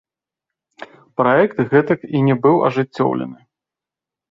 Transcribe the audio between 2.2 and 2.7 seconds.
і не быў